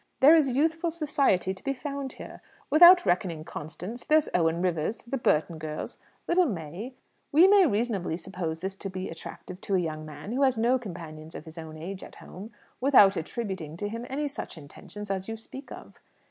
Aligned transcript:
There 0.19 0.33
is 0.35 0.49
youthful 0.49 0.89
society 0.89 1.53
to 1.53 1.63
be 1.63 1.75
found 1.75 2.13
here. 2.13 2.41
Without 2.71 3.05
reckoning 3.05 3.43
Constance, 3.43 4.03
there's 4.03 4.29
Owen 4.33 4.59
Rivers, 4.59 5.03
the 5.05 5.15
Burton 5.15 5.59
girls, 5.59 5.99
little 6.27 6.47
May 6.47 6.95
we 7.31 7.47
may 7.47 7.67
reasonably 7.67 8.17
suppose 8.17 8.57
this 8.57 8.75
to 8.77 8.89
be 8.89 9.11
attractive 9.11 9.61
to 9.61 9.75
a 9.75 9.79
young 9.79 10.03
man 10.03 10.31
who 10.31 10.41
has 10.41 10.57
no 10.57 10.79
companions 10.79 11.35
of 11.35 11.45
his 11.45 11.59
own 11.59 11.77
age 11.77 12.03
at 12.03 12.15
home, 12.15 12.51
without 12.79 13.15
attributing 13.15 13.77
to 13.77 13.87
him 13.87 14.07
any 14.09 14.27
such 14.27 14.57
intentions 14.57 15.11
as 15.11 15.27
you 15.27 15.37
speak 15.37 15.71
off. 15.71 15.99